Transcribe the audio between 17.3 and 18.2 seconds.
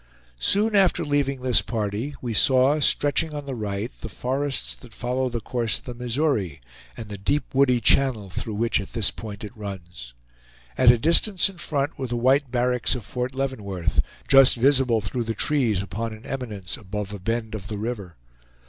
of the river.